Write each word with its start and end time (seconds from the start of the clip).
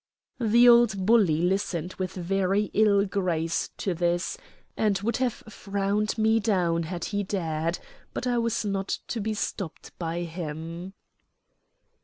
The 0.39 0.67
old 0.67 1.05
bully 1.05 1.43
listened 1.43 1.93
with 1.99 2.13
very 2.15 2.71
ill 2.73 3.05
grace 3.05 3.69
to 3.77 3.93
this, 3.93 4.35
and 4.75 4.97
would 5.01 5.17
have 5.17 5.43
frowned 5.47 6.17
me 6.17 6.39
down 6.39 6.81
had 6.81 7.05
he 7.05 7.21
dared; 7.21 7.77
but 8.11 8.25
I 8.25 8.39
was 8.39 8.65
not 8.65 8.97
to 9.09 9.21
be 9.21 9.35
stopped 9.35 9.91
by 9.99 10.23
him. 10.23 10.93